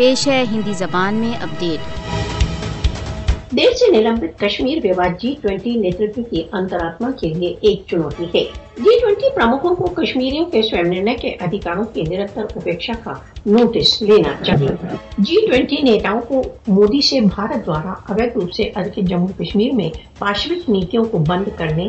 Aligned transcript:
پیش 0.00 0.26
ہے 0.28 0.44
ہندی 0.50 0.72
زبان 0.72 1.14
میں 1.14 1.32
اپڈیٹ۔ 1.42 1.80
دیر 3.56 3.72
سے 3.78 3.90
نلمبت 3.92 4.38
کشمیر 4.40 4.78
وواد 4.84 5.20
جی 5.20 5.34
ٹوینٹی 5.40 5.70
نیترتو 5.70 6.22
کی 6.30 6.42
انتراتما 6.52 7.10
کے 7.20 7.28
لیے 7.28 7.54
ایک 7.60 7.82
چنوتی 7.90 8.24
ہے۔ 8.24 8.44
جی 8.76 8.98
ٹوینٹی 9.00 9.34
پرمکھوں 9.34 9.74
کو 9.76 9.86
کشمیریوں 9.94 10.44
کے 10.50 10.62
سوئم 10.62 10.86
نرنے 10.86 11.14
کے 11.14 11.34
ادھیکاروں 11.40 11.84
کی 11.84 12.02
نرنتر 12.02 12.44
اپیکشا 12.56 12.92
کا 13.04 13.12
نوٹس 13.46 14.02
لینا 14.02 14.32
چاہیے۔ 14.44 14.74
جی 15.18 15.46
ٹوینٹی 15.46 15.82
نیتاؤں 15.82 16.20
کو 16.28 16.42
مودی 16.68 17.00
سے 17.06 17.20
بھارت 17.20 17.66
دوارا 17.66 17.92
اویدھ 18.08 18.38
روپ 18.38 18.52
سے 18.52 18.70
ادھک 18.74 18.98
جموں 19.08 19.28
کشمیر 19.38 19.74
میں 19.74 19.90
پاشوک 20.18 20.70
نیتوں 20.70 21.04
کو 21.04 21.18
بند 21.28 21.48
کرنے 21.56 21.88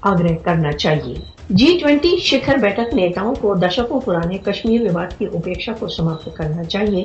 آگرہ 0.00 0.34
کرنا 0.42 0.72
چاہیے۔ 0.72 1.14
جی 1.50 1.78
ٹوینٹی 1.82 2.16
شکھر 2.16 2.56
بیٹھک 2.56 2.94
نیتاؤں 2.94 3.34
کو 3.34 3.54
دشکوں 3.54 4.00
پرانے 4.00 4.38
کشمیر 4.38 4.80
وواد 4.80 5.18
کی 5.18 5.24
اپیکشا 5.24 5.72
کو 5.78 5.88
سماپت 5.88 6.36
کرنا 6.36 6.64
چاہیے 6.64 7.04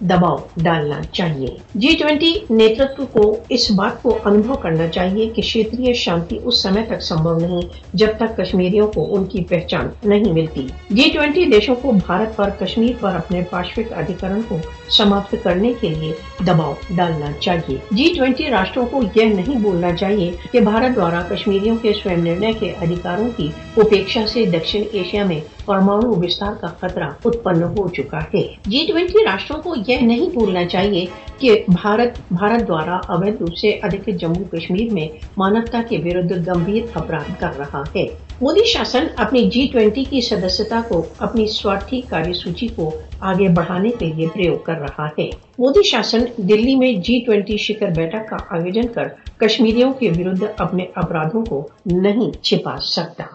دباؤ 0.00 0.36
ڈالنا 0.56 1.00
چاہیے۔ 1.12 1.48
جی 1.74 1.96
ٹوینٹی 1.98 2.32
نیترتو 2.50 3.06
کو 3.06 3.36
اس 3.48 3.70
بات 3.70 4.02
کو 4.02 4.18
انبھو 4.24 4.54
کرنا 4.54 4.86
چاہیے 4.88 5.28
کہ 5.28 5.42
کھیتری 5.42 5.92
شانتی 5.92 6.38
اس 6.44 6.62
سمے 6.62 6.82
تک 6.88 7.02
سمبھو 7.02 7.38
نہیں، 7.38 7.68
جب 7.92 8.08
تک 8.16 8.36
کشمیریوں 8.36 8.86
کو 8.88 9.16
ان 9.16 9.24
کی 9.24 9.44
پہچان 9.44 9.88
نہیں 10.04 10.32
ملتی۔ 10.32 10.66
جی 10.90 11.10
ٹوینٹی 11.14 11.44
دیشوں 11.44 11.74
کو 11.74 11.92
بھارت 12.06 12.36
پر، 12.36 12.50
کشمیر 12.58 12.92
پر 13.00 13.14
اپنے 13.14 13.42
پاشوک 13.50 13.92
ادھیکرن 13.92 14.40
کو 14.48 14.56
سماپت 14.88 15.34
کرنے 15.42 15.72
کے 15.80 15.88
لیے 15.88 16.12
دباؤ 16.46 16.72
ڈالنا 16.90 17.32
چاہیے۔ 17.40 17.76
جی 17.90 18.12
ٹوینٹی 18.16 18.50
راشٹروں 18.50 18.86
کو 18.90 19.02
یہ 19.14 19.24
نہیں 19.24 19.64
بولنا 19.66 19.94
چاہیے 19.96 20.30
کہ 20.52 20.60
بھارت 20.60 20.96
دوارا 20.96 21.22
کشمیریوں 21.28 21.76
کے 21.82 21.92
سوئم 22.02 22.22
نرنے 22.22 22.52
کے 22.58 22.72
ادھیکاروں 22.80 23.28
کی 23.36 23.48
اپیکشا 23.76 24.26
سے 24.26 24.44
دکشن 24.46 24.82
ایشیا 24.92 25.24
میں 25.24 25.40
پرمانو 25.64 26.14
وستار 26.16 26.52
کا 26.60 26.66
خطرہ 26.80 27.08
اتپن 27.24 27.62
ہو 27.62 27.88
چکا 27.88 28.18
ہے۔ 28.34 28.42
جی 28.66 28.84
ٹوینٹی 28.88 29.24
راشٹروں 29.24 29.62
کو 29.62 29.74
یہ 29.88 30.00
نہیں 30.00 30.28
بھولنا 30.30 30.64
چاہیے 30.64 31.04
کہ 31.40 31.64
بھارت 31.68 32.20
بھارت 32.30 32.68
دوارا 32.68 32.96
اویدھ 33.08 33.36
روپ 33.40 33.56
سے 33.56 33.70
ادھک 33.82 34.08
جموں 34.20 34.44
کشمیر 34.44 34.92
میں 34.92 35.08
مانوتا 35.36 35.82
کے 35.88 35.98
ورد 35.98 36.32
گمبھیر 36.46 36.82
اپرادھ 36.94 37.40
کر 37.40 37.58
رہا 37.58 37.82
ہے۔ 37.96 38.06
مودی 38.40 38.64
شاسن 38.64 39.06
اپنی 39.16 39.50
جی 39.50 39.66
ٹوینٹی 39.72 40.04
کی 40.04 40.20
سدسیتا 40.20 40.80
کو، 40.88 41.06
اپنی 41.18 41.46
سوارتھی 41.46 42.00
کاریہ 42.00 42.32
سوچی 42.32 42.68
کو 42.68 42.90
آگے 43.20 43.48
بڑھانے 43.48 43.88
کے 43.98 44.06
لیے 44.06 44.26
پریوگ 44.34 44.56
کر 44.56 44.78
رہا 44.80 45.06
ہے۔ 45.18 45.26
مودی 45.58 45.82
شاسن 45.82 46.24
دلی 46.36 46.76
میں 46.76 46.92
جی 46.92 47.18
ٹوینٹی 47.26 47.56
شکر 47.56 47.88
بیٹھک 47.96 48.28
کا 48.30 48.36
آیوجن 48.50 48.88
کر 48.88 49.08
کشمیریوں 49.40 49.92
کے 49.92 50.10
ورد 50.10 50.42
اپنے 50.58 50.84
اپرادھوں 50.94 51.44
کو 51.44 51.68
نہیں 51.86 52.30
چھپا 52.42 52.76
سکتا۔ 52.80 53.24